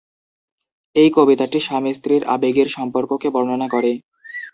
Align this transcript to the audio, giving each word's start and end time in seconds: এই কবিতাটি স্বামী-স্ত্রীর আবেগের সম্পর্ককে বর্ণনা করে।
এই 0.95 1.09
কবিতাটি 1.17 1.57
স্বামী-স্ত্রীর 1.59 2.23
আবেগের 2.35 2.67
সম্পর্ককে 2.67 3.27
বর্ণনা 3.29 3.67
করে। 3.67 3.91